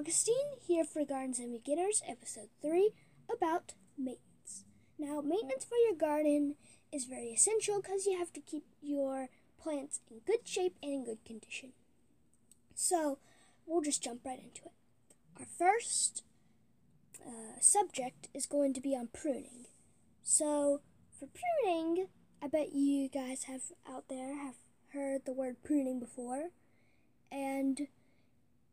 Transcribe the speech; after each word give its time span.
Augustine 0.00 0.56
here 0.66 0.82
for 0.82 1.04
Gardens 1.04 1.38
and 1.38 1.52
Beginners, 1.52 2.02
episode 2.08 2.48
3 2.62 2.92
about 3.30 3.74
maintenance. 3.98 4.64
Now, 4.98 5.20
maintenance 5.20 5.64
for 5.64 5.76
your 5.76 5.94
garden 5.94 6.54
is 6.90 7.04
very 7.04 7.26
essential 7.34 7.82
because 7.82 8.06
you 8.06 8.18
have 8.18 8.32
to 8.32 8.40
keep 8.40 8.64
your 8.80 9.28
plants 9.62 10.00
in 10.10 10.20
good 10.26 10.48
shape 10.48 10.74
and 10.82 10.90
in 10.90 11.04
good 11.04 11.22
condition. 11.26 11.74
So, 12.74 13.18
we'll 13.66 13.82
just 13.82 14.02
jump 14.02 14.22
right 14.24 14.42
into 14.42 14.62
it. 14.64 14.72
Our 15.38 15.44
first 15.44 16.22
uh, 17.20 17.60
subject 17.60 18.28
is 18.32 18.46
going 18.46 18.72
to 18.72 18.80
be 18.80 18.96
on 18.96 19.08
pruning. 19.12 19.66
So, 20.22 20.80
for 21.10 21.26
pruning, 21.26 22.06
I 22.42 22.48
bet 22.48 22.72
you 22.72 23.10
guys 23.10 23.42
have 23.42 23.64
out 23.86 24.04
there 24.08 24.34
have 24.34 24.54
heard 24.94 25.26
the 25.26 25.34
word 25.34 25.56
pruning 25.62 26.00
before. 26.00 26.52
And 27.30 27.88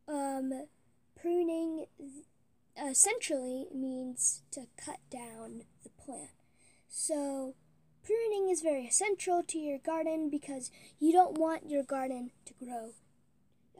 um, 0.07 0.67
pruning 1.19 1.85
uh, 1.99 2.89
essentially 2.89 3.67
means 3.73 4.41
to 4.51 4.67
cut 4.83 4.99
down 5.09 5.63
the 5.83 5.89
plant. 5.89 6.29
So, 6.89 7.55
pruning 8.05 8.49
is 8.49 8.61
very 8.61 8.85
essential 8.85 9.43
to 9.47 9.57
your 9.57 9.79
garden 9.79 10.29
because 10.29 10.71
you 10.99 11.11
don't 11.11 11.37
want 11.37 11.69
your 11.69 11.83
garden 11.83 12.31
to 12.45 12.53
grow. 12.53 12.91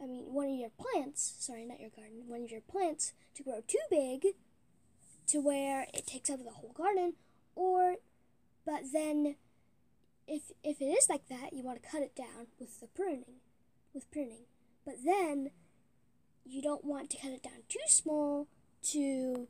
I 0.00 0.06
mean, 0.06 0.32
one 0.32 0.46
of 0.46 0.58
your 0.58 0.70
plants, 0.70 1.34
sorry, 1.38 1.64
not 1.64 1.80
your 1.80 1.90
garden, 1.90 2.24
one 2.26 2.44
of 2.44 2.50
your 2.50 2.60
plants 2.60 3.12
to 3.34 3.42
grow 3.42 3.60
too 3.66 3.78
big 3.90 4.34
to 5.28 5.40
where 5.40 5.86
it 5.92 6.06
takes 6.06 6.30
up 6.30 6.44
the 6.44 6.50
whole 6.50 6.72
garden, 6.72 7.14
or, 7.54 7.96
but 8.64 8.82
then 8.92 9.36
if, 10.26 10.52
if 10.62 10.80
it 10.80 10.84
is 10.86 11.08
like 11.08 11.28
that, 11.28 11.52
you 11.52 11.62
want 11.64 11.82
to 11.82 11.88
cut 11.88 12.02
it 12.02 12.14
down 12.14 12.46
with 12.60 12.80
the 12.80 12.86
pruning, 12.86 13.40
with 13.92 14.10
pruning. 14.10 14.46
But 14.84 14.96
then 15.04 15.50
you 16.48 16.62
don't 16.62 16.84
want 16.84 17.10
to 17.10 17.18
cut 17.18 17.32
it 17.32 17.42
down 17.42 17.62
too 17.68 17.78
small 17.86 18.46
to 18.82 19.48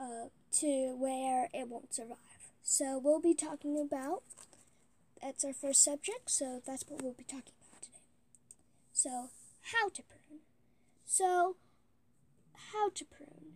uh, 0.00 0.28
to 0.52 0.96
where 0.98 1.48
it 1.54 1.68
won't 1.68 1.94
survive. 1.94 2.16
So 2.62 3.00
we'll 3.02 3.20
be 3.20 3.34
talking 3.34 3.80
about 3.80 4.22
that's 5.22 5.44
our 5.44 5.52
first 5.52 5.82
subject, 5.82 6.30
so 6.30 6.60
that's 6.66 6.84
what 6.88 7.02
we'll 7.02 7.12
be 7.12 7.24
talking 7.24 7.52
about 7.68 7.82
today. 7.82 7.98
So, 8.92 9.30
how 9.72 9.88
to 9.88 10.02
prune. 10.02 10.40
So, 11.04 11.56
how 12.72 12.90
to 12.90 13.04
prune. 13.04 13.54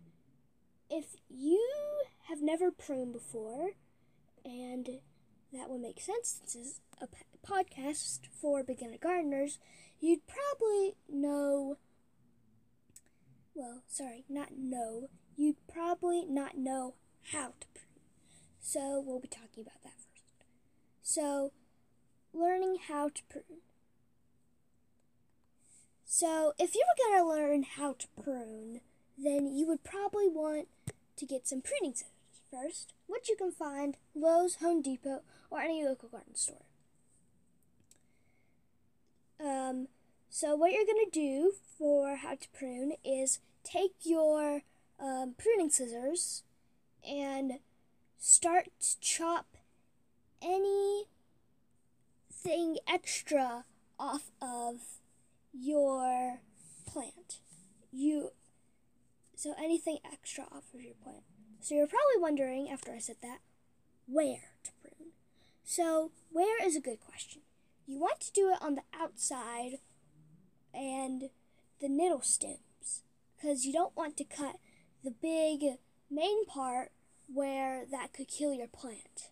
If 0.89 1.15
you 1.29 1.65
have 2.27 2.41
never 2.41 2.71
pruned 2.71 3.13
before, 3.13 3.71
and 4.43 4.99
that 5.53 5.69
would 5.69 5.81
make 5.81 6.01
sense, 6.01 6.41
this 6.43 6.55
is 6.55 6.79
a 7.01 7.07
podcast 7.45 8.21
for 8.39 8.63
beginner 8.63 8.97
gardeners, 8.97 9.59
you'd 9.99 10.21
probably 10.27 10.95
know 11.09 11.77
well, 13.53 13.83
sorry, 13.87 14.23
not 14.29 14.49
know, 14.57 15.09
you'd 15.35 15.57
probably 15.71 16.25
not 16.25 16.57
know 16.57 16.95
how 17.31 17.53
to 17.59 17.67
prune. 17.73 18.01
So 18.61 19.03
we'll 19.05 19.19
be 19.19 19.27
talking 19.27 19.61
about 19.61 19.81
that 19.83 19.93
first. 19.93 20.45
So, 21.01 21.51
learning 22.33 22.77
how 22.87 23.09
to 23.09 23.21
prune. 23.29 23.61
So, 26.05 26.53
if 26.59 26.75
you 26.75 26.83
were 26.87 27.09
going 27.09 27.23
to 27.23 27.29
learn 27.29 27.63
how 27.63 27.93
to 27.93 28.07
prune, 28.21 28.81
then 29.17 29.47
you 29.47 29.67
would 29.67 29.83
probably 29.83 30.27
want 30.27 30.67
to 31.17 31.25
get 31.25 31.47
some 31.47 31.61
pruning 31.61 31.93
scissors 31.93 32.41
first, 32.51 32.93
which 33.07 33.29
you 33.29 33.35
can 33.35 33.51
find 33.51 33.97
Lowe's, 34.13 34.55
Home 34.55 34.81
Depot, 34.81 35.21
or 35.49 35.61
any 35.61 35.83
local 35.83 36.09
garden 36.09 36.35
store. 36.35 36.65
Um, 39.39 39.87
so 40.29 40.55
what 40.55 40.71
you're 40.71 40.85
going 40.85 41.05
to 41.05 41.19
do 41.19 41.53
for 41.77 42.17
how 42.17 42.35
to 42.35 42.47
prune 42.53 42.93
is 43.03 43.39
take 43.63 43.93
your 44.03 44.61
um, 44.99 45.35
pruning 45.37 45.69
scissors 45.69 46.43
and 47.07 47.59
start 48.17 48.69
to 48.79 48.99
chop 48.99 49.57
anything 50.41 51.07
extra 52.87 53.65
off 53.99 54.31
of 54.41 54.81
your 55.53 56.39
plant. 56.85 57.39
You 57.91 58.31
so 59.35 59.55
anything 59.57 59.97
extra 60.05 60.43
off 60.51 60.73
of 60.73 60.81
your 60.81 60.93
plant. 61.03 61.23
So 61.61 61.75
you're 61.75 61.87
probably 61.87 62.21
wondering 62.21 62.69
after 62.69 62.91
I 62.91 62.99
said 62.99 63.17
that 63.23 63.39
where 64.05 64.51
to 64.63 64.71
prune. 64.81 65.11
So 65.63 66.11
where 66.31 66.63
is 66.63 66.75
a 66.75 66.81
good 66.81 66.99
question. 66.99 67.41
You 67.87 67.99
want 67.99 68.19
to 68.21 68.31
do 68.31 68.49
it 68.51 68.61
on 68.61 68.75
the 68.75 68.83
outside 68.99 69.79
and 70.73 71.29
the 71.81 71.89
middle 71.89 72.21
stems 72.21 72.59
because 73.41 73.65
you 73.65 73.73
don't 73.73 73.95
want 73.95 74.17
to 74.17 74.23
cut 74.23 74.57
the 75.03 75.11
big 75.11 75.77
main 76.09 76.45
part 76.45 76.91
where 77.27 77.85
that 77.89 78.13
could 78.13 78.27
kill 78.27 78.53
your 78.53 78.67
plant. 78.67 79.29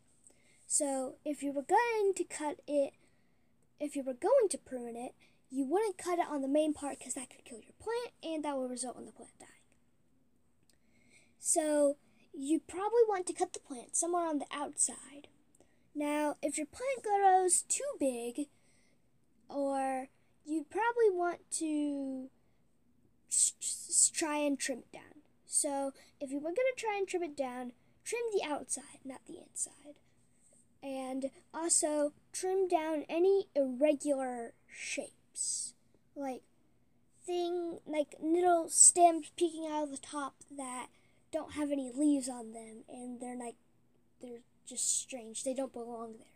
So 0.66 1.16
if 1.26 1.44
you 1.44 1.52
were 1.52 1.64
going 1.64 2.14
to 2.16 2.24
cut 2.24 2.58
it, 2.68 2.94
if 3.80 3.96
you 3.96 4.04
were 4.04 4.14
going 4.14 4.50
to 4.50 4.58
prune 4.58 4.96
it, 4.96 5.14
you 5.50 5.66
wouldn't 5.66 5.98
cut 5.98 6.20
it 6.20 6.28
on 6.30 6.42
the 6.42 6.48
main 6.48 6.74
part 6.74 7.00
because 7.00 7.16
that 7.16 7.30
could 7.30 7.46
kill 7.46 7.60
your 7.60 7.74
plant 7.80 8.14
and 8.24 8.44
that 8.44 8.58
would 8.58 8.70
result 8.70 8.98
in 8.98 9.06
the 9.06 9.12
plant 9.12 9.32
dying. 9.40 9.50
So 11.40 11.98
you 12.34 12.62
probably 12.68 13.04
want 13.08 13.26
to 13.28 13.34
cut 13.34 13.54
the 13.54 13.60
plant 13.60 13.96
somewhere 13.96 14.28
on 14.28 14.40
the 14.40 14.46
outside. 14.54 15.28
Now, 15.96 16.36
if 16.42 16.58
your 16.58 16.68
plant 16.68 17.04
grows 17.04 17.64
too 17.64 17.84
big, 18.00 18.48
or 19.50 20.08
you'd 20.46 20.70
probably 20.70 21.10
want 21.10 21.40
to 21.54 21.66
try 24.10 24.38
and 24.38 24.60
trim 24.60 24.80
it 24.80 24.92
down. 24.92 25.24
So 25.46 25.94
if 26.20 26.32
you 26.32 26.38
were 26.38 26.52
going 26.52 26.56
to 26.56 26.80
try 26.82 26.96
and 26.98 27.08
trim 27.08 27.24
it 27.24 27.36
down, 27.36 27.74
trim 28.04 28.22
the 28.34 28.48
outside, 28.48 29.00
not 29.04 29.22
the 29.28 29.40
inside. 29.40 29.96
And 30.82 31.32
also 31.54 32.14
trim 32.32 32.68
down 32.68 33.04
any 33.10 33.48
irregular 33.56 34.54
shapes. 34.68 35.74
Like 36.16 36.42
thing 37.26 37.80
like 37.86 38.16
little 38.20 38.70
stems 38.70 39.32
peeking 39.38 39.68
out 39.70 39.84
of 39.84 39.92
the 39.92 39.98
top 39.98 40.36
that 40.58 40.88
don't 41.32 41.54
have 41.54 41.72
any 41.72 41.92
leaves 41.94 42.28
on 42.28 42.54
them 42.54 42.84
and 42.90 43.20
they're 43.20 43.38
like 43.38 43.56
they're 44.22 44.40
just 44.70 45.02
strange. 45.02 45.44
They 45.44 45.54
don't 45.54 45.74
belong 45.74 46.14
there. 46.20 46.28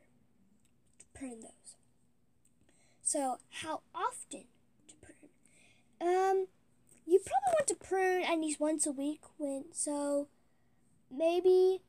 Prune 1.13 1.41
those. 1.41 1.75
So, 3.03 3.37
how 3.61 3.81
often 3.93 4.45
to 4.87 4.95
prune? 5.01 5.29
Um, 6.01 6.47
you 7.05 7.19
probably 7.19 7.53
want 7.53 7.67
to 7.67 7.75
prune 7.75 8.22
at 8.33 8.39
least 8.39 8.59
once 8.59 8.85
a 8.85 8.91
week. 8.91 9.21
When 9.37 9.65
so, 9.71 10.27
maybe 11.11 11.81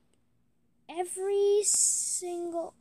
every 0.89 1.61
single 1.65 2.75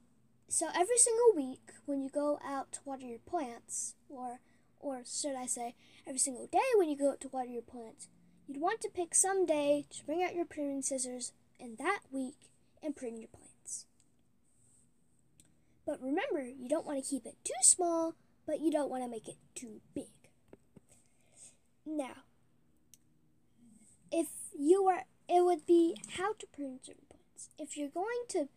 so 0.48 0.68
every 0.76 0.98
single 0.98 1.34
week 1.36 1.72
when 1.86 2.02
you 2.02 2.10
go 2.10 2.40
out 2.46 2.74
to 2.74 2.80
water 2.86 3.06
your 3.06 3.20
plants, 3.20 3.96
or 4.10 4.40
or 4.80 5.04
should 5.06 5.36
I 5.36 5.46
say, 5.46 5.76
every 6.06 6.20
single 6.20 6.48
day 6.48 6.60
when 6.76 6.90
you 6.90 6.98
go 6.98 7.12
out 7.12 7.22
to 7.22 7.30
water 7.30 7.50
your 7.50 7.62
plants, 7.62 8.08
you'd 8.48 8.62
want 8.62 8.82
to 8.82 8.90
pick 8.90 9.16
some 9.16 9.46
day 9.46 9.86
to 9.90 10.06
bring 10.06 10.24
out 10.24 10.36
your 10.36 10.46
pruning 10.46 10.82
scissors 10.82 11.32
in 11.60 11.78
that 11.80 12.02
week 12.12 12.50
and 12.84 12.96
prune 12.96 13.18
your 13.18 13.30
plants. 13.30 13.86
But 15.86 16.02
remember, 16.02 16.42
you 16.42 16.70
don't 16.70 16.86
want 16.86 17.04
to 17.04 17.10
keep 17.10 17.26
it 17.26 17.36
too 17.44 17.54
small 17.62 18.16
but 18.46 18.62
you 18.62 18.72
don't 18.72 18.90
want 18.90 19.04
to 19.04 19.10
make 19.10 19.28
it 19.28 19.38
too 19.56 19.82
big. 19.94 20.10
Now, 21.86 22.24
if 24.12 24.28
you 24.58 24.86
are, 24.86 25.04
it 25.34 25.44
would 25.44 25.66
be 25.66 25.96
how 26.18 26.34
to 26.34 26.46
prune 26.46 26.80
certain 26.84 27.08
plants. 27.10 27.50
If 27.58 27.76
you're 27.76 27.90
going 27.90 28.24
to, 28.30 28.50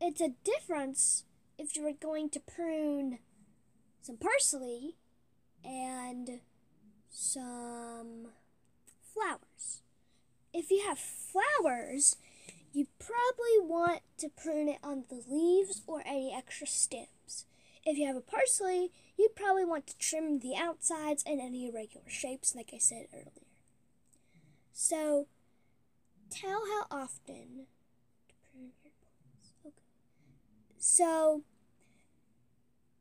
it's 0.00 0.22
a 0.22 0.32
difference 0.42 1.24
if 1.58 1.76
you 1.76 1.86
are 1.86 1.92
going 1.92 2.30
to 2.30 2.40
prune 2.40 3.18
some 4.00 4.16
parsley 4.16 4.96
and 5.62 6.40
some 7.10 8.28
flowers. 9.02 9.82
If 10.54 10.70
you 10.70 10.82
have 10.86 10.98
flowers, 10.98 12.16
you 12.72 12.86
probably 12.98 13.58
want 13.60 14.00
to 14.16 14.30
prune 14.30 14.68
it 14.68 14.78
on 14.82 15.04
the 15.10 15.22
leaves 15.28 15.82
or 15.86 16.02
any 16.06 16.34
extra 16.34 16.66
stems. 16.66 17.44
If 17.84 17.98
you 17.98 18.06
have 18.06 18.16
a 18.16 18.22
parsley, 18.22 18.92
you'd 19.18 19.36
probably 19.36 19.66
want 19.66 19.86
to 19.88 19.98
trim 19.98 20.38
the 20.38 20.56
outsides 20.56 21.22
and 21.26 21.38
any 21.38 21.68
irregular 21.68 22.08
shapes, 22.08 22.54
like 22.54 22.70
I 22.74 22.78
said 22.78 23.08
earlier. 23.12 23.46
So, 24.72 25.26
tell 26.40 26.62
how 26.66 26.86
often. 26.90 27.66
Okay. 28.54 29.74
So, 30.78 31.42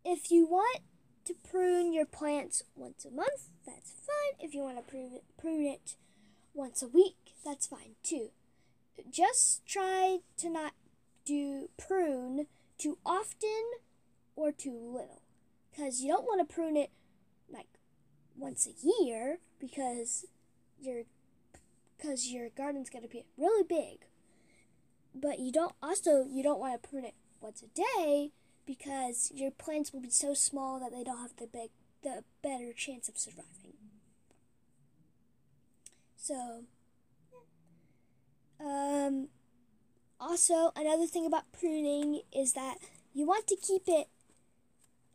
if 0.03 0.31
you 0.31 0.45
want 0.45 0.79
to 1.25 1.35
prune 1.49 1.93
your 1.93 2.05
plants 2.05 2.63
once 2.75 3.05
a 3.05 3.11
month, 3.11 3.49
that's 3.65 3.91
fine. 3.91 4.45
If 4.45 4.53
you 4.53 4.61
want 4.61 4.77
to 4.77 4.83
prune 4.83 5.11
it, 5.13 5.23
prune 5.39 5.65
it 5.65 5.95
once 6.53 6.81
a 6.81 6.87
week, 6.87 7.33
that's 7.45 7.67
fine 7.67 7.95
too. 8.03 8.31
Just 9.11 9.65
try 9.65 10.19
to 10.37 10.49
not 10.49 10.73
do 11.25 11.69
prune 11.77 12.47
too 12.77 12.97
often 13.05 13.63
or 14.35 14.51
too 14.51 14.71
little. 14.71 15.21
Because 15.69 16.01
you 16.01 16.07
don't 16.11 16.25
want 16.25 16.47
to 16.47 16.53
prune 16.53 16.77
it 16.77 16.89
like 17.51 17.67
once 18.35 18.67
a 18.67 19.03
year 19.03 19.39
because 19.59 20.25
your 20.79 21.03
because 21.97 22.27
your 22.27 22.49
garden's 22.49 22.89
going 22.89 23.03
to 23.03 23.09
be 23.09 23.25
really 23.37 23.63
big. 23.63 24.05
But 25.15 25.39
you 25.39 25.51
don't 25.51 25.73
also 25.81 26.25
you 26.29 26.43
don't 26.43 26.59
want 26.59 26.81
to 26.81 26.89
prune 26.89 27.05
it 27.05 27.15
once 27.41 27.63
a 27.63 27.67
day 27.75 28.31
because 28.65 29.31
your 29.33 29.51
plants 29.51 29.91
will 29.91 30.01
be 30.01 30.09
so 30.09 30.33
small 30.33 30.79
that 30.79 30.91
they 30.91 31.03
don't 31.03 31.19
have 31.21 31.35
the 31.37 31.47
big 31.47 31.69
the 32.03 32.23
better 32.43 32.71
chance 32.73 33.09
of 33.09 33.17
surviving. 33.17 33.73
So 36.15 36.63
um 38.59 39.29
also 40.19 40.71
another 40.75 41.05
thing 41.05 41.25
about 41.25 41.51
pruning 41.51 42.21
is 42.35 42.53
that 42.53 42.77
you 43.13 43.25
want 43.25 43.47
to 43.47 43.55
keep 43.55 43.83
it 43.87 44.07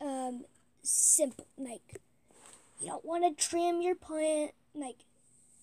um 0.01 0.43
simple 0.81 1.47
like 1.57 2.01
you 2.79 2.87
don't 2.87 3.05
want 3.05 3.23
to 3.23 3.43
trim 3.43 3.81
your 3.81 3.95
plant 3.95 4.51
like 4.73 5.05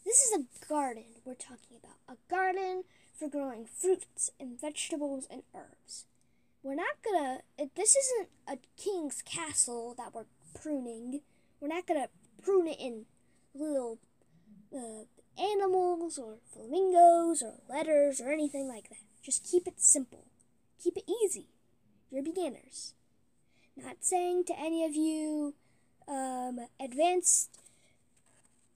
this 0.05 0.23
is 0.23 0.33
a 0.33 0.67
garden 0.69 1.05
we're 1.25 1.35
talking 1.35 1.77
about. 1.83 1.97
A 2.09 2.17
garden 2.31 2.85
for 3.19 3.29
growing 3.29 3.67
fruits 3.67 4.31
and 4.41 4.61
vegetables 4.61 5.27
and 5.31 5.43
herbs. 5.55 6.07
We're 6.63 6.75
not 6.75 6.97
gonna, 7.05 7.41
this 7.77 7.97
isn't 7.97 8.29
a 8.49 8.59
king's 8.77 9.23
castle 9.23 9.95
that 9.97 10.15
we're 10.15 10.27
pruning. 10.55 11.21
We're 11.61 11.69
not 11.69 11.87
gonna 11.87 12.09
prune 12.43 12.69
it 12.69 12.79
in 12.81 13.07
little 13.55 13.99
uh, 14.75 15.05
animals 15.41 16.19
or 16.19 16.37
flamingos 16.53 17.43
or 17.43 17.55
letters 17.69 18.21
or 18.21 18.31
anything 18.31 18.69
like 18.69 18.89
that. 18.89 18.99
Just 19.23 19.51
keep 19.51 19.67
it 19.67 19.81
simple. 19.81 20.27
Keep 20.83 20.99
it 20.99 21.11
easy. 21.25 21.47
You're 22.11 22.23
beginners. 22.23 22.95
Not 23.77 23.99
saying 24.01 24.45
to 24.45 24.59
any 24.59 24.85
of 24.85 24.95
you 24.95 25.55
um, 26.09 26.59
advanced 26.81 27.51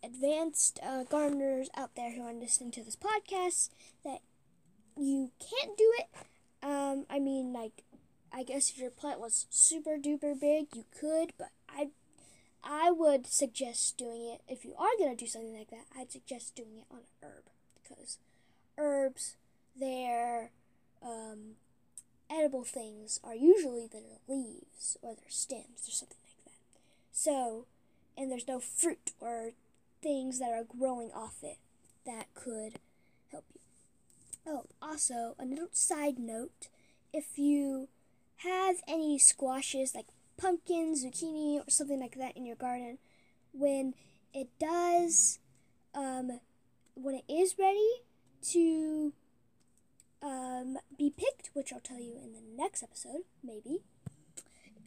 advanced 0.05 0.79
uh, 0.83 1.05
gardeners 1.05 1.69
out 1.77 1.95
there 1.97 2.13
who 2.13 2.23
are 2.23 2.33
listening 2.33 2.71
to 2.73 2.83
this 2.83 2.97
podcast 2.97 3.71
that 4.05 4.21
you 4.97 5.31
can't 5.41 5.77
do 5.77 5.93
it. 5.99 6.07
Um, 6.63 7.07
I 7.11 7.19
mean, 7.19 7.53
like, 7.53 7.83
I 8.33 8.43
guess 8.43 8.71
if 8.71 8.79
your 8.79 8.91
plant 8.91 9.21
was 9.21 9.47
super 9.51 9.97
duper 9.97 10.39
big, 10.39 10.67
you 10.75 10.85
could, 10.99 11.33
but 11.39 11.51
I, 11.69 11.89
I 12.63 12.91
would 12.91 13.27
suggest 13.27 13.97
doing 13.97 14.25
it 14.27 14.43
if 14.49 14.65
you 14.65 14.75
are 14.79 14.91
gonna 14.99 15.17
do 15.17 15.27
something 15.27 15.57
like 15.57 15.71
that. 15.71 15.87
I'd 15.97 16.13
suggest 16.13 16.57
doing 16.57 16.79
it 16.79 16.87
on 16.93 17.01
herb 17.23 17.45
because 17.83 18.19
herbs, 18.79 19.37
their 19.79 20.51
um, 21.03 21.57
edible 22.31 22.65
things 22.65 23.21
are 23.23 23.35
usually 23.35 23.87
their 23.87 24.19
leaves 24.29 24.97
or 25.03 25.15
their 25.15 25.31
stems 25.31 25.89
or 25.89 25.93
something 25.93 26.19
like 26.25 26.45
that. 26.45 26.81
So, 27.13 27.67
and 28.17 28.31
there's 28.31 28.49
no 28.49 28.61
fruit 28.61 29.13
or 29.21 29.53
things 30.05 30.39
that 30.39 30.53
are 30.53 30.65
growing 30.65 31.11
off 31.13 31.39
it 31.43 31.57
that 32.05 32.27
could 32.35 32.79
help 33.33 33.45
you. 33.55 33.61
Oh, 34.47 34.65
also, 34.83 35.35
a 35.39 35.47
little 35.47 35.69
side 35.73 36.19
note 36.19 36.69
if 37.13 37.39
you 37.39 37.89
have 38.39 38.77
any 38.87 39.19
squashes 39.19 39.95
like 39.95 40.07
pumpkins, 40.37 41.05
zucchini, 41.05 41.57
or 41.57 41.71
something 41.71 41.99
like 41.99 42.17
that 42.19 42.37
in 42.37 42.45
your 42.45 42.57
garden, 42.57 42.99
when 43.53 43.95
it 44.35 44.49
does, 44.61 45.39
um, 45.95 46.41
when 46.95 47.15
it 47.15 47.25
is 47.33 47.55
ready 47.59 48.03
to 48.51 49.15
um, 50.23 50.77
be 50.99 51.11
picked, 51.11 51.51
which 51.55 51.73
I'll 51.73 51.81
tell 51.81 52.01
you 52.01 52.19
in 52.23 52.35
the 52.35 52.43
next 52.55 52.83
episode, 52.83 53.23
maybe, 53.43 53.81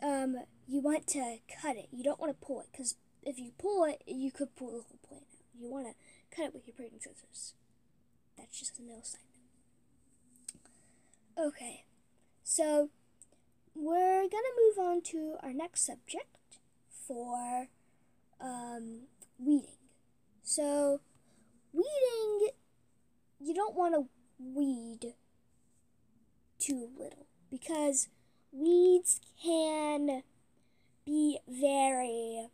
um, 0.04 0.36
you 0.68 0.80
want 0.80 1.08
to 1.08 1.38
cut 1.62 1.76
it. 1.76 1.88
You 1.92 2.04
don't 2.04 2.20
want 2.20 2.40
to 2.40 2.46
pull 2.46 2.60
it 2.60 2.68
because 2.72 2.96
if 3.28 3.38
you 3.38 3.52
pull 3.58 3.84
it, 3.84 4.02
you 4.08 4.32
could 4.32 4.56
pull 4.56 4.68
the 4.68 4.84
whole 4.84 5.00
plant 5.06 5.24
out. 5.24 5.60
You 5.60 5.70
want 5.70 5.88
to 5.88 5.94
cut 6.36 6.46
it 6.46 6.54
with 6.54 6.66
your 6.66 6.76
pruning 6.76 7.02
scissors. 7.02 7.54
That's 8.38 8.58
just 8.58 8.80
a 8.80 8.82
little 8.82 9.04
side 9.04 9.20
note. 11.36 11.48
Okay, 11.48 11.84
so 12.44 12.90
we're 13.76 14.30
gonna 14.30 14.56
move 14.66 14.80
on 14.80 15.02
to 15.02 15.36
our 15.44 15.52
next 15.52 15.86
subject 15.86 16.38
for 16.90 17.68
um, 18.40 19.02
weeding. 19.38 19.76
So, 20.42 21.02
weeding, 21.74 22.50
you 23.42 23.54
don't 23.54 23.76
want 23.76 23.94
to 23.96 24.06
weed 24.40 25.16
too 26.60 26.90
little 26.98 27.28
because 27.52 28.08
weeds 28.54 29.20
can 29.44 30.24
be 31.06 31.40
very 31.48 32.50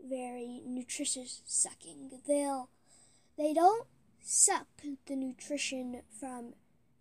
very 0.00 0.62
nutritious 0.66 1.42
sucking. 1.44 2.20
They'll 2.26 2.68
they 3.36 3.52
don't 3.54 3.86
suck 4.20 4.66
the 5.06 5.16
nutrition 5.16 6.02
from 6.18 6.54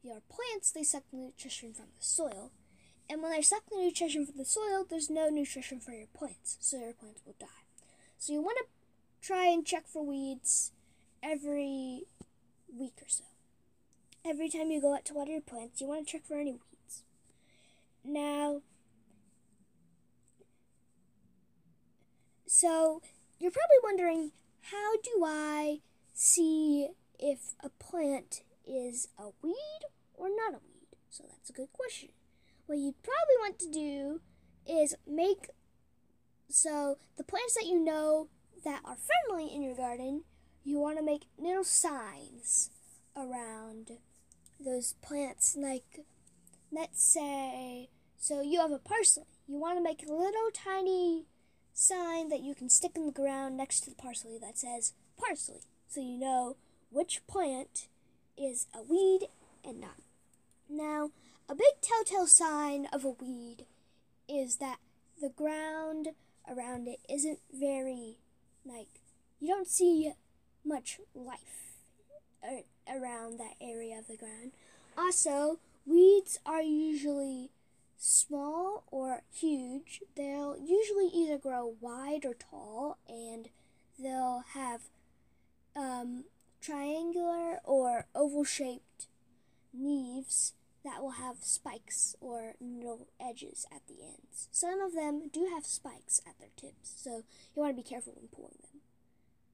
your 0.04 0.22
plants, 0.30 0.72
they 0.72 0.84
suck 0.84 1.04
the 1.12 1.18
nutrition 1.18 1.74
from 1.74 1.88
the 1.98 2.06
soil. 2.06 2.52
And 3.10 3.22
when 3.22 3.32
they 3.32 3.42
suck 3.42 3.64
the 3.70 3.78
nutrition 3.78 4.26
from 4.26 4.38
the 4.38 4.46
soil, 4.46 4.86
there's 4.88 5.10
no 5.10 5.30
nutrition 5.30 5.80
for 5.80 5.92
your 5.92 6.08
plants, 6.08 6.58
so 6.60 6.78
your 6.78 6.94
plants 6.94 7.22
will 7.26 7.36
die. 7.40 7.48
So 8.18 8.34
you 8.34 8.42
want 8.42 8.58
to 8.60 9.26
try 9.26 9.48
and 9.48 9.66
check 9.66 9.88
for 9.88 10.06
weeds 10.06 10.72
every 11.24 12.04
week 12.74 12.96
or 13.02 13.08
so. 13.08 13.24
Every 14.26 14.50
time 14.50 14.72
you 14.72 14.82
go 14.82 14.94
out 14.94 15.06
to 15.06 15.14
water 15.14 15.32
your 15.32 15.42
plants, 15.42 15.82
you 15.82 15.88
want 15.88 16.06
to 16.06 16.12
check 16.12 16.26
for 16.26 16.38
any 16.38 16.52
weeds. 16.52 17.04
Now, 18.04 18.62
So, 22.48 23.02
you're 23.40 23.52
probably 23.52 23.78
wondering 23.84 24.32
how 24.72 24.96
do 25.04 25.24
I 25.26 25.82
see 26.14 26.88
if 27.20 27.56
a 27.62 27.70
plant 27.70 28.44
is 28.66 29.10
a 29.20 29.28
weed 29.44 29.82
or 30.14 30.30
not 30.30 30.54
a 30.54 30.64
weed? 30.66 30.98
So, 31.10 31.26
that's 31.30 31.50
a 31.50 31.54
good 31.54 31.74
question. 31.74 32.10
What 32.66 32.78
you'd 32.78 33.04
probably 33.04 33.36
want 33.40 33.60
to 33.60 33.70
do 33.70 34.22
is 34.66 34.96
make 35.06 35.50
so 36.50 36.98
the 37.18 37.24
plants 37.26 37.56
that 37.56 37.66
you 37.66 37.84
know 37.84 38.30
that 38.64 38.82
are 38.86 38.96
friendly 38.96 39.54
in 39.54 39.62
your 39.62 39.76
garden, 39.76 40.24
you 40.64 40.80
want 40.80 40.98
to 40.98 41.04
make 41.04 41.24
little 41.38 41.64
signs 41.64 42.70
around 43.16 43.92
those 44.60 44.94
plants. 45.02 45.58
Like, 45.60 46.06
let's 46.72 47.04
say, 47.04 47.90
so 48.18 48.42
you 48.42 48.62
have 48.62 48.72
a 48.72 48.80
parsley. 48.80 49.24
You 49.48 49.58
want 49.58 49.78
to 49.78 49.84
make 49.84 50.04
little 50.08 50.50
tiny 50.54 51.26
sign 51.78 52.28
that 52.30 52.42
you 52.42 52.56
can 52.56 52.70
stick 52.70 52.94
in 52.96 53.06
the 53.06 53.12
ground 53.12 53.56
next 53.56 53.82
to 53.82 53.92
the 53.92 53.96
parsley 53.96 54.40
that 54.42 54.58
says 54.58 54.94
parsley, 55.16 55.62
so 55.88 56.02
you 56.02 56.18
know 56.18 56.56
which 56.90 57.22
plant 57.28 57.88
is 58.36 58.66
a 58.74 58.82
weed 58.82 59.28
and 59.64 59.80
not. 59.80 60.02
Now, 60.68 61.12
a 61.48 61.54
big 61.54 61.80
telltale 61.82 62.26
sign 62.26 62.88
of 62.92 63.06
a 63.06 63.10
weed 63.10 63.68
is 64.28 64.56
that 64.56 64.78
the 65.22 65.30
ground 65.30 66.10
around 66.50 66.88
it 66.88 67.00
isn't 67.08 67.40
very, 67.54 68.18
like, 68.66 68.88
you 69.40 69.48
don't 69.48 69.68
see 69.68 70.14
much 70.66 71.00
life 71.14 71.76
around 72.92 73.40
that 73.40 73.54
area 73.62 74.00
of 74.00 74.08
the 74.08 74.18
ground. 74.18 74.52
Also, 74.98 75.60
weeds 75.86 76.40
are 76.44 76.62
usually 76.62 77.52
small 77.98 78.84
or 78.92 79.24
huge, 79.34 80.02
they'll 80.16 80.56
usually 80.58 81.08
either 81.08 81.38
grow 81.38 81.76
wide 81.80 82.26
or 82.26 82.34
tall, 82.34 82.98
and 83.08 83.50
they'll 84.00 84.44
have 84.54 84.82
um, 85.76 86.26
triangular 86.62 87.60
or 87.64 88.08
oval 88.16 88.44
shaped 88.44 89.08
leaves 89.74 90.54
that 90.84 91.02
will 91.02 91.12
have 91.12 91.38
spikes 91.42 92.16
or 92.22 92.54
little 92.62 93.08
edges 93.20 93.66
at 93.74 93.82
the 93.88 94.02
ends. 94.02 94.48
Some 94.52 94.80
of 94.80 94.94
them 94.94 95.30
do 95.32 95.50
have 95.54 95.66
spikes 95.66 96.22
at 96.26 96.40
their 96.40 96.50
tips, 96.56 96.94
so 96.96 97.24
you 97.56 97.62
want 97.62 97.76
to 97.76 97.84
be 97.84 97.88
careful 97.88 98.14
when 98.16 98.30
pulling 98.30 98.58
them. 98.62 98.82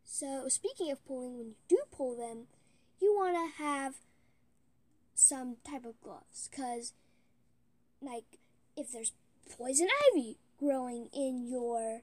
So, 0.04 0.48
speaking 0.48 0.92
of 0.92 1.04
pulling, 1.06 1.38
when 1.38 1.48
you 1.48 1.56
do 1.68 1.80
pull 1.92 2.16
them, 2.16 2.48
you 3.02 3.16
want 3.16 3.36
to 3.36 3.64
have 3.64 3.96
some 5.16 5.58
type 5.68 5.86
of 5.86 6.00
gloves 6.02 6.50
because 6.50 6.94
like 8.04 8.26
if 8.76 8.92
there's 8.92 9.14
poison 9.58 9.88
ivy 10.12 10.38
growing 10.60 11.10
in 11.14 11.48
your 11.48 12.02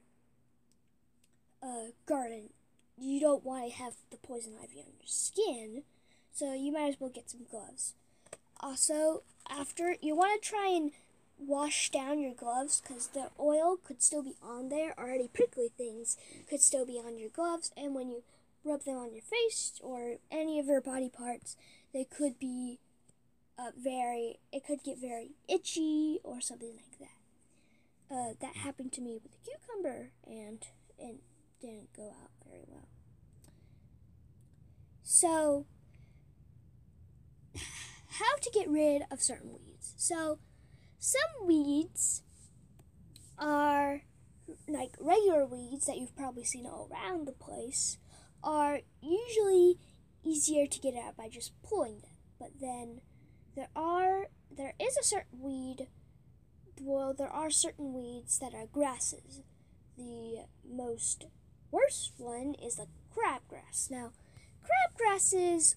uh, 1.63 1.91
garden, 2.05 2.49
you 2.97 3.19
don't 3.19 3.43
want 3.43 3.71
to 3.71 3.77
have 3.77 3.93
the 4.09 4.17
poison 4.17 4.53
ivy 4.61 4.79
on 4.79 4.93
your 4.99 5.05
skin, 5.05 5.83
so 6.31 6.53
you 6.53 6.71
might 6.71 6.89
as 6.89 6.95
well 6.99 7.09
get 7.09 7.29
some 7.29 7.41
gloves. 7.49 7.93
Also, 8.59 9.23
after 9.49 9.95
you 10.01 10.15
want 10.15 10.41
to 10.41 10.49
try 10.49 10.67
and 10.67 10.91
wash 11.41 11.89
down 11.89 12.19
your 12.19 12.33
gloves 12.33 12.81
because 12.81 13.07
the 13.07 13.29
oil 13.39 13.77
could 13.83 14.01
still 14.01 14.23
be 14.23 14.35
on 14.41 14.69
there. 14.69 14.93
Already 14.97 15.27
prickly 15.27 15.69
things 15.75 16.17
could 16.49 16.61
still 16.61 16.85
be 16.85 17.01
on 17.03 17.17
your 17.17 17.29
gloves, 17.29 17.71
and 17.75 17.95
when 17.95 18.09
you 18.09 18.23
rub 18.63 18.83
them 18.83 18.97
on 18.97 19.13
your 19.13 19.23
face 19.23 19.73
or 19.81 20.17
any 20.31 20.59
of 20.59 20.67
your 20.67 20.81
body 20.81 21.09
parts, 21.09 21.55
they 21.93 22.03
could 22.03 22.37
be 22.39 22.79
uh, 23.57 23.71
very, 23.77 24.39
it 24.51 24.65
could 24.65 24.83
get 24.83 24.99
very 24.99 25.31
itchy 25.47 26.19
or 26.23 26.41
something 26.41 26.75
like 26.75 26.99
that. 26.99 28.13
Uh, 28.13 28.33
that 28.41 28.57
happened 28.57 28.91
to 28.93 29.01
me 29.01 29.19
with 29.23 29.33
a 29.33 29.45
cucumber 29.45 30.11
and 30.25 30.63
it 30.97 31.21
didn't 31.61 31.93
go 31.95 32.09
out 32.09 32.31
very 32.45 32.63
well. 32.67 32.89
So, 35.03 35.65
how 37.55 38.35
to 38.41 38.51
get 38.53 38.69
rid 38.69 39.03
of 39.11 39.21
certain 39.21 39.51
weeds. 39.53 39.93
So, 39.97 40.39
some 40.99 41.47
weeds 41.47 42.23
are 43.37 44.03
like 44.67 44.95
regular 44.99 45.45
weeds 45.45 45.85
that 45.85 45.97
you've 45.97 46.15
probably 46.15 46.43
seen 46.43 46.65
all 46.65 46.89
around 46.91 47.25
the 47.25 47.31
place 47.31 47.97
are 48.43 48.81
usually 49.01 49.77
easier 50.23 50.67
to 50.67 50.79
get 50.79 50.95
out 50.95 51.17
by 51.17 51.29
just 51.29 51.51
pulling 51.63 52.01
them. 52.01 52.11
But 52.39 52.51
then 52.59 53.01
there 53.55 53.69
are 53.75 54.27
there 54.49 54.73
is 54.79 54.97
a 54.97 55.03
certain 55.03 55.41
weed 55.41 55.87
well 56.79 57.13
there 57.13 57.29
are 57.29 57.49
certain 57.49 57.93
weeds 57.93 58.39
that 58.39 58.53
are 58.53 58.65
grasses. 58.65 59.41
The 59.97 60.45
most 60.67 61.25
worst 61.69 62.13
one 62.17 62.55
is 62.61 62.77
the 62.77 62.87
crabgrass. 63.15 63.91
Now, 63.91 64.11
crabgrasses 64.63 65.75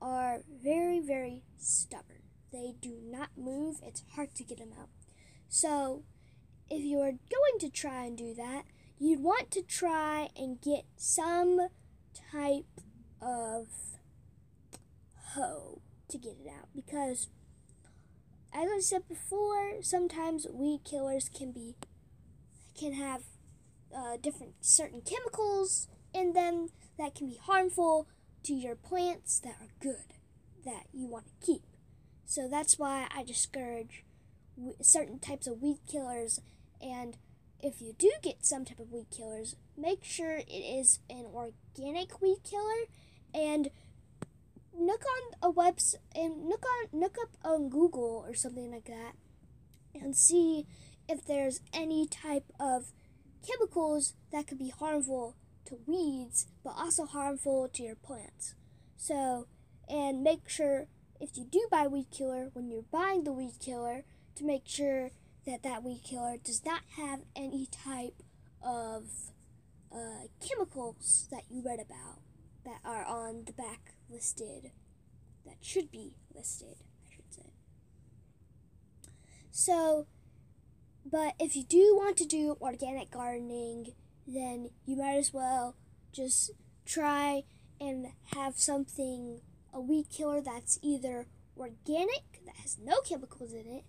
are 0.00 0.40
very 0.62 1.00
very 1.00 1.42
stubborn. 1.58 2.22
They 2.52 2.74
do 2.80 2.98
not 3.02 3.30
move. 3.36 3.76
It's 3.82 4.02
hard 4.14 4.34
to 4.34 4.44
get 4.44 4.58
them 4.58 4.72
out. 4.78 4.88
So, 5.48 6.04
if 6.70 6.82
you 6.82 6.98
are 7.00 7.12
going 7.12 7.58
to 7.60 7.70
try 7.70 8.04
and 8.04 8.16
do 8.16 8.34
that, 8.34 8.64
you'd 8.98 9.22
want 9.22 9.50
to 9.52 9.62
try 9.62 10.28
and 10.36 10.60
get 10.60 10.84
some 10.96 11.68
type 12.32 12.80
of 13.20 13.66
hoe 15.34 15.81
to 16.12 16.18
get 16.18 16.36
it 16.44 16.48
out 16.48 16.68
because 16.74 17.28
as 18.54 18.68
I 18.70 18.80
said 18.80 19.08
before, 19.08 19.82
sometimes 19.82 20.46
weed 20.50 20.80
killers 20.84 21.28
can 21.28 21.52
be 21.52 21.74
can 22.78 22.94
have 22.94 23.22
uh, 23.94 24.16
different 24.20 24.54
certain 24.60 25.00
chemicals 25.00 25.88
in 26.14 26.32
them 26.32 26.68
that 26.98 27.14
can 27.14 27.26
be 27.26 27.38
harmful 27.42 28.06
to 28.44 28.52
your 28.52 28.74
plants 28.74 29.40
that 29.40 29.56
are 29.60 29.72
good 29.80 30.14
that 30.64 30.84
you 30.92 31.06
want 31.06 31.26
to 31.26 31.46
keep. 31.46 31.62
So 32.24 32.48
that's 32.48 32.78
why 32.78 33.08
I 33.14 33.24
discourage 33.24 34.04
certain 34.80 35.18
types 35.18 35.46
of 35.46 35.62
weed 35.62 35.78
killers 35.90 36.40
and 36.80 37.16
if 37.62 37.80
you 37.80 37.94
do 37.96 38.10
get 38.22 38.44
some 38.44 38.64
type 38.64 38.80
of 38.80 38.90
weed 38.90 39.06
killers, 39.16 39.54
make 39.76 40.02
sure 40.02 40.38
it 40.38 40.50
is 40.50 40.98
an 41.08 41.26
organic 41.32 42.20
weed 42.20 42.38
killer 42.42 42.86
and 43.32 43.70
look 44.78 45.02
on 45.04 45.38
a 45.42 45.50
webs 45.50 45.94
and 46.14 46.44
look 46.44 46.64
on 46.64 47.00
look 47.00 47.16
up 47.20 47.30
on 47.44 47.68
Google 47.68 48.24
or 48.26 48.34
something 48.34 48.70
like 48.70 48.86
that 48.86 49.12
and 49.94 50.16
see 50.16 50.66
if 51.08 51.24
there's 51.24 51.60
any 51.72 52.06
type 52.06 52.44
of 52.58 52.92
chemicals 53.46 54.14
that 54.32 54.46
could 54.46 54.58
be 54.58 54.70
harmful 54.70 55.36
to 55.66 55.78
weeds 55.86 56.46
but 56.64 56.74
also 56.76 57.04
harmful 57.04 57.68
to 57.72 57.82
your 57.82 57.96
plants. 57.96 58.54
So, 58.96 59.46
and 59.88 60.22
make 60.22 60.48
sure 60.48 60.86
if 61.20 61.36
you 61.36 61.44
do 61.44 61.66
buy 61.70 61.86
weed 61.86 62.06
killer 62.10 62.50
when 62.52 62.70
you're 62.70 62.82
buying 62.82 63.24
the 63.24 63.32
weed 63.32 63.54
killer 63.60 64.04
to 64.36 64.44
make 64.44 64.66
sure 64.66 65.10
that 65.46 65.62
that 65.62 65.82
weed 65.82 66.02
killer 66.04 66.36
does 66.42 66.64
not 66.64 66.82
have 66.96 67.20
any 67.34 67.66
type 67.66 68.22
of 68.62 69.04
uh, 69.92 70.26
chemicals 70.46 71.28
that 71.30 71.42
you 71.50 71.62
read 71.64 71.80
about 71.80 72.20
that 72.64 72.78
are 72.84 73.04
on 73.04 73.44
the 73.46 73.52
back 73.52 73.94
listed, 74.12 74.70
that 75.46 75.56
should 75.60 75.90
be 75.90 76.14
listed, 76.34 76.76
I 77.06 77.14
should 77.14 77.32
say. 77.32 77.52
So, 79.50 80.06
but 81.04 81.34
if 81.40 81.56
you 81.56 81.64
do 81.64 81.96
want 81.96 82.16
to 82.18 82.26
do 82.26 82.56
organic 82.60 83.10
gardening, 83.10 83.94
then 84.26 84.70
you 84.84 84.96
might 84.96 85.16
as 85.16 85.32
well 85.32 85.76
just 86.12 86.52
try 86.84 87.44
and 87.80 88.08
have 88.34 88.58
something, 88.58 89.40
a 89.72 89.80
weed 89.80 90.06
killer 90.10 90.40
that's 90.40 90.78
either 90.82 91.26
organic, 91.56 92.40
that 92.46 92.56
has 92.56 92.78
no 92.82 93.00
chemicals 93.00 93.52
in 93.52 93.66
it, 93.66 93.84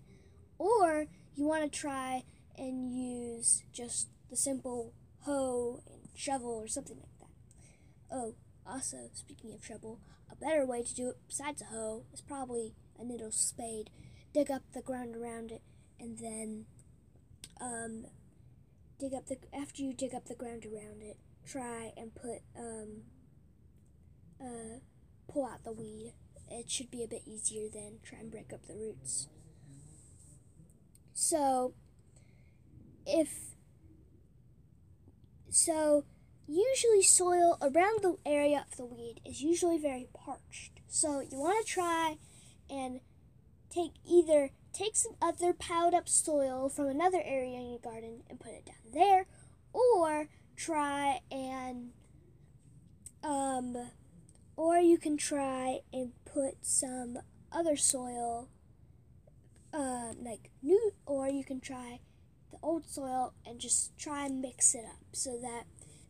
or 0.58 1.06
you 1.34 1.46
want 1.46 1.62
to 1.62 1.78
try 1.78 2.22
and 2.56 2.92
use 2.92 3.64
just 3.72 4.08
the 4.30 4.36
simple 4.36 4.92
hoe 5.20 5.82
and 5.86 6.08
shovel 6.14 6.50
or 6.50 6.68
something 6.68 6.96
like 6.96 7.18
that. 7.20 8.14
Oh, 8.14 8.34
also, 8.66 9.10
speaking 9.12 9.52
of 9.52 9.62
trouble, 9.62 10.00
a 10.30 10.36
better 10.36 10.66
way 10.66 10.82
to 10.82 10.94
do 10.94 11.08
it 11.10 11.16
besides 11.28 11.62
a 11.62 11.66
hoe 11.66 12.04
is 12.12 12.20
probably 12.20 12.74
a 12.98 13.04
needle 13.04 13.30
spade. 13.30 13.90
Dig 14.32 14.50
up 14.50 14.62
the 14.72 14.82
ground 14.82 15.14
around 15.16 15.50
it 15.50 15.62
and 16.00 16.18
then 16.18 16.66
um, 17.60 18.06
dig 18.98 19.14
up 19.14 19.26
the 19.26 19.36
after 19.56 19.82
you 19.82 19.92
dig 19.92 20.14
up 20.14 20.26
the 20.26 20.34
ground 20.34 20.64
around 20.66 21.02
it, 21.02 21.16
try 21.46 21.92
and 21.96 22.14
put 22.14 22.40
um, 22.58 23.02
uh, 24.40 24.78
pull 25.28 25.46
out 25.46 25.64
the 25.64 25.72
weed. 25.72 26.14
It 26.50 26.70
should 26.70 26.90
be 26.90 27.02
a 27.02 27.08
bit 27.08 27.22
easier 27.26 27.68
than 27.72 27.98
try 28.02 28.18
and 28.18 28.30
break 28.30 28.52
up 28.52 28.66
the 28.66 28.74
roots. 28.74 29.28
So, 31.12 31.74
if 33.06 33.54
so, 35.48 36.04
usually 36.46 37.02
soil 37.02 37.58
around 37.60 38.02
the 38.02 38.16
area 38.26 38.64
of 38.70 38.76
the 38.76 38.84
weed 38.84 39.20
is 39.24 39.42
usually 39.42 39.78
very 39.78 40.08
parched. 40.14 40.80
So 40.88 41.20
you 41.20 41.38
want 41.38 41.66
to 41.66 41.72
try 41.72 42.18
and 42.70 43.00
take 43.70 43.92
either 44.08 44.50
take 44.72 44.96
some 44.96 45.14
other 45.22 45.52
piled 45.52 45.94
up 45.94 46.08
soil 46.08 46.68
from 46.68 46.88
another 46.88 47.22
area 47.24 47.58
in 47.58 47.70
your 47.70 47.78
garden 47.78 48.22
and 48.28 48.40
put 48.40 48.52
it 48.52 48.66
down 48.66 48.92
there, 48.92 49.26
or 49.72 50.28
try 50.56 51.20
and 51.30 51.92
um, 53.22 53.90
or 54.56 54.78
you 54.78 54.98
can 54.98 55.16
try 55.16 55.80
and 55.92 56.12
put 56.24 56.54
some 56.62 57.18
other 57.50 57.76
soil 57.76 58.48
uh, 59.72 60.12
like 60.20 60.50
new, 60.62 60.92
or 61.06 61.28
you 61.28 61.44
can 61.44 61.60
try 61.60 62.00
the 62.50 62.58
old 62.62 62.86
soil 62.86 63.34
and 63.46 63.58
just 63.58 63.96
try 63.96 64.26
and 64.26 64.40
mix 64.40 64.74
it 64.74 64.84
up 64.84 65.04
so 65.12 65.38
that 65.40 65.64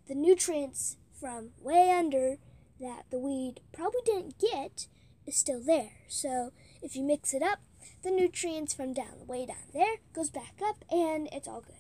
the 0.06 0.14
nutrients 0.14 0.96
from 1.18 1.50
way 1.60 1.90
under 1.90 2.36
that 2.80 3.04
the 3.10 3.18
weed 3.18 3.60
probably 3.72 4.00
didn't 4.04 4.38
get 4.38 4.86
is 5.26 5.36
still 5.36 5.60
there. 5.60 5.92
So 6.08 6.52
if 6.82 6.96
you 6.96 7.02
mix 7.02 7.32
it 7.32 7.42
up, 7.42 7.60
the 8.02 8.10
nutrients 8.10 8.74
from 8.74 8.92
down 8.92 9.26
way 9.26 9.46
down 9.46 9.68
there 9.72 9.96
goes 10.14 10.30
back 10.30 10.60
up 10.66 10.84
and 10.90 11.28
it's 11.32 11.48
all 11.48 11.60
good. 11.60 11.76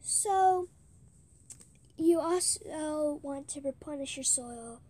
So 0.00 0.68
you 1.96 2.20
also 2.20 3.20
want 3.22 3.48
to 3.48 3.60
replenish 3.60 4.16
your 4.16 4.24
soil 4.24 4.80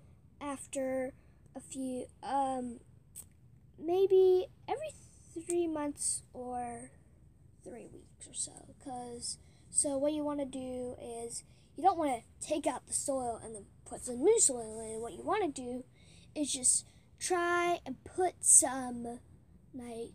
after 0.40 1.12
a 1.54 1.60
few 1.60 2.06
um 2.22 2.78
maybe 3.78 4.46
every 4.68 4.92
three 5.46 5.66
months 5.66 6.22
or 6.32 6.90
three 7.64 7.88
weeks 7.92 8.28
or 8.28 8.34
so. 8.34 8.74
Cause 8.84 9.38
so 9.70 9.96
what 9.96 10.12
you 10.12 10.24
want 10.24 10.40
to 10.40 10.46
do 10.46 10.96
is 11.00 11.44
you 11.76 11.82
don't 11.82 11.98
want 11.98 12.22
to 12.22 12.46
take 12.46 12.66
out 12.66 12.86
the 12.86 12.92
soil 12.92 13.40
and 13.42 13.54
then 13.54 13.64
put 13.88 14.04
some 14.04 14.22
new 14.22 14.38
soil 14.40 14.80
in. 14.80 15.00
What 15.00 15.12
you 15.12 15.22
want 15.22 15.54
to 15.54 15.62
do 15.62 15.84
is 16.34 16.52
just 16.52 16.86
try 17.18 17.78
and 17.86 18.02
put 18.04 18.34
some 18.40 19.20
like 19.74 20.12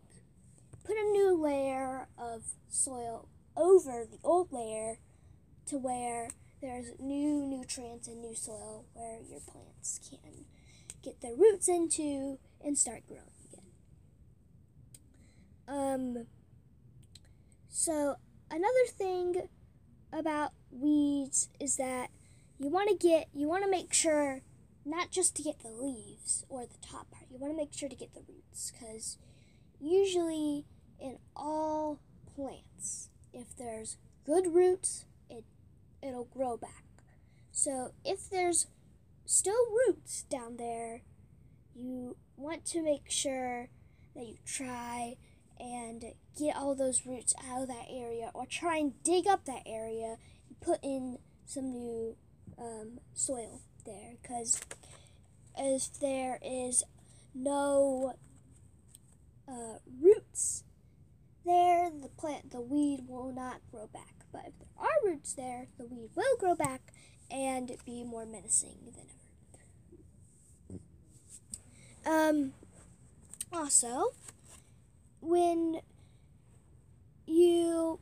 put 0.83 0.97
a 0.97 1.12
new 1.12 1.35
layer 1.41 2.07
of 2.17 2.43
soil 2.69 3.27
over 3.55 4.05
the 4.09 4.19
old 4.24 4.51
layer 4.51 4.97
to 5.67 5.77
where 5.77 6.29
there's 6.62 6.91
new 7.00 7.41
nutrients 7.41 8.07
and 8.07 8.21
new 8.21 8.35
soil 8.35 8.85
where 8.93 9.19
your 9.21 9.39
plants 9.39 10.00
can 10.09 10.45
get 11.03 11.21
their 11.21 11.35
roots 11.35 11.67
into 11.67 12.38
and 12.63 12.77
start 12.77 13.05
growing. 13.07 13.21
Again. 13.51 13.65
Um, 15.67 16.27
so 17.69 18.15
another 18.49 18.85
thing 18.87 19.49
about 20.11 20.51
weeds 20.71 21.49
is 21.59 21.77
that 21.77 22.09
you 22.59 22.69
want 22.69 22.89
to 22.89 22.95
get 22.95 23.27
you 23.33 23.47
want 23.47 23.63
to 23.63 23.69
make 23.69 23.93
sure 23.93 24.41
not 24.85 25.11
just 25.11 25.35
to 25.35 25.43
get 25.43 25.59
the 25.59 25.69
leaves 25.69 26.45
or 26.47 26.65
the 26.65 26.77
top 26.81 27.11
part. 27.11 27.25
You 27.29 27.37
want 27.37 27.53
to 27.53 27.57
make 27.57 27.73
sure 27.73 27.89
to 27.89 27.95
get 27.95 28.13
the 28.13 28.21
roots 28.27 28.71
cuz 28.79 29.17
usually 29.79 30.65
in 30.99 31.17
all 31.35 31.99
plants 32.35 33.09
if 33.35 33.55
there's 33.57 33.97
good 34.25 34.55
roots, 34.55 35.05
it 35.29 35.43
it'll 36.01 36.25
grow 36.25 36.57
back. 36.57 36.85
So 37.51 37.91
if 38.03 38.29
there's 38.29 38.67
still 39.25 39.71
roots 39.87 40.23
down 40.23 40.57
there, 40.57 41.01
you 41.75 42.15
want 42.37 42.65
to 42.65 42.81
make 42.81 43.09
sure 43.09 43.69
that 44.15 44.25
you 44.25 44.37
try 44.45 45.17
and 45.59 46.03
get 46.38 46.55
all 46.55 46.75
those 46.75 47.05
roots 47.05 47.33
out 47.50 47.63
of 47.63 47.67
that 47.67 47.85
area 47.89 48.31
or 48.33 48.45
try 48.45 48.77
and 48.77 49.01
dig 49.03 49.27
up 49.27 49.45
that 49.45 49.63
area 49.65 50.17
and 50.47 50.59
put 50.62 50.79
in 50.83 51.17
some 51.45 51.71
new 51.71 52.15
um, 52.57 53.00
soil 53.13 53.62
there. 53.85 54.15
Because 54.21 54.59
if 55.57 56.00
there 56.00 56.39
is 56.43 56.83
no 57.33 58.15
uh, 59.47 59.79
roots 60.01 60.63
there 61.45 61.91
the 61.91 62.09
plant 62.09 62.51
the 62.51 62.62
weed 62.62 63.01
will 63.07 63.31
not 63.31 63.62
grow 63.71 63.88
back. 63.88 64.25
But 64.31 64.45
if 64.47 64.59
there 64.59 64.67
are 64.77 65.09
roots 65.09 65.33
there 65.33 65.67
the 65.77 65.85
weed 65.85 66.09
will 66.15 66.38
grow 66.39 66.55
back 66.55 66.91
and 67.31 67.71
be 67.85 68.03
more 68.03 68.25
menacing 68.25 68.77
than 68.85 68.93
ever. 68.95 69.09
Um, 72.05 72.53
also, 73.51 74.13
when 75.25 75.82
you 77.25 78.00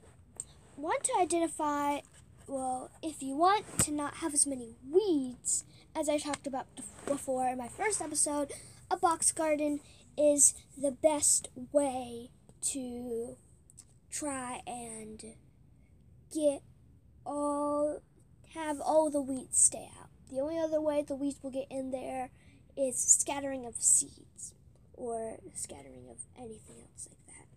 want 0.75 1.03
to 1.05 1.13
identify, 1.19 1.99
well, 2.47 2.91
if 3.01 3.23
you 3.23 3.37
want 3.37 3.79
to 3.79 3.91
not 3.91 4.15
have 4.15 4.33
as 4.33 4.45
many 4.45 4.75
weeds, 4.89 5.63
as 5.95 6.09
I 6.09 6.17
talked 6.17 6.47
about 6.47 6.67
before 7.05 7.47
in 7.47 7.57
my 7.57 7.69
first 7.69 8.01
episode, 8.01 8.51
a 8.91 8.97
box 8.97 9.31
garden 9.31 9.79
is 10.17 10.53
the 10.77 10.91
best 10.91 11.47
way 11.71 12.29
to 12.61 13.37
try 14.11 14.61
and 14.67 15.23
get 16.33 16.61
all 17.25 18.01
have 18.53 18.79
all 18.81 19.09
the 19.09 19.21
weeds 19.21 19.59
stay 19.59 19.89
out. 19.99 20.09
The 20.29 20.39
only 20.39 20.59
other 20.59 20.81
way 20.81 21.01
the 21.01 21.15
weeds 21.15 21.39
will 21.41 21.51
get 21.51 21.67
in 21.71 21.91
there 21.91 22.29
is 22.77 22.97
scattering 22.97 23.65
of 23.65 23.75
seeds 23.75 24.53
or 25.03 25.37
scattering 25.53 26.09
of 26.09 26.17
anything 26.37 26.77
else 26.81 27.09
like 27.09 27.25
that. 27.27 27.47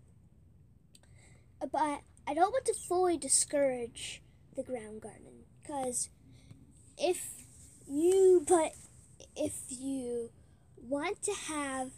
But 1.71 2.01
I 2.27 2.33
don't 2.33 2.51
want 2.51 2.65
to 2.65 2.73
fully 2.73 3.17
discourage 3.17 4.21
the 4.55 4.63
ground 4.63 4.99
garden 5.01 5.45
because 5.61 6.09
if 6.97 7.31
you 7.87 8.43
but 8.45 8.73
if 9.35 9.53
you 9.69 10.31
want 10.77 11.23
to 11.23 11.33
have 11.33 11.91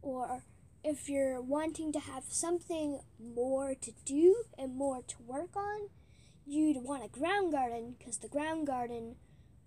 or 0.00 0.44
if 0.84 1.08
you're 1.08 1.40
wanting 1.40 1.90
to 1.92 1.98
have 1.98 2.22
something 2.28 3.00
more 3.18 3.74
to 3.74 3.90
do 4.04 4.44
and 4.56 4.76
more 4.76 5.02
to 5.02 5.16
work 5.26 5.56
on, 5.56 5.88
you'd 6.46 6.84
want 6.84 7.04
a 7.04 7.08
ground 7.08 7.50
garden 7.50 7.96
because 7.98 8.18
the 8.18 8.28
ground 8.28 8.68
garden 8.68 9.16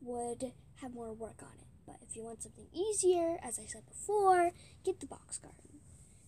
would 0.01 0.53
have 0.81 0.93
more 0.93 1.11
work 1.13 1.41
on 1.41 1.51
it. 1.59 1.67
But 1.91 2.07
if 2.07 2.15
you 2.15 2.23
want 2.23 2.43
something 2.43 2.67
easier, 2.73 3.37
as 3.43 3.59
I 3.59 3.65
said 3.65 3.85
before, 3.85 4.51
get 4.85 4.99
the 5.01 5.07
box 5.07 5.37
garden 5.37 5.79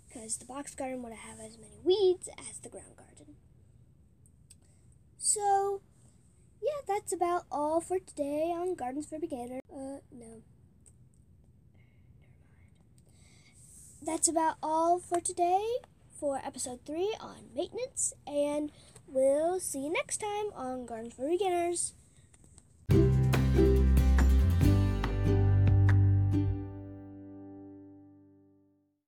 because 0.05 0.37
the 0.37 0.45
box 0.45 0.75
garden 0.75 1.01
won't 1.01 1.15
have 1.15 1.39
as 1.39 1.57
many 1.57 1.79
weeds 1.83 2.27
as 2.37 2.59
the 2.59 2.69
ground 2.69 2.97
garden. 2.97 3.35
So, 5.17 5.81
yeah, 6.61 6.81
that's 6.85 7.13
about 7.13 7.43
all 7.49 7.79
for 7.79 7.97
today 7.99 8.51
on 8.53 8.75
Gardens 8.75 9.07
for 9.07 9.19
Beginners. 9.19 9.61
Uh, 9.71 9.99
no. 10.11 10.41
That's 14.05 14.27
about 14.27 14.55
all 14.61 14.99
for 14.99 15.21
today 15.21 15.65
for 16.19 16.41
episode 16.43 16.79
3 16.85 17.15
on 17.21 17.49
maintenance, 17.55 18.13
and 18.27 18.71
we'll 19.07 19.61
see 19.61 19.85
you 19.85 19.93
next 19.93 20.17
time 20.17 20.51
on 20.53 20.85
Gardens 20.85 21.13
for 21.13 21.29
Beginners. 21.29 21.93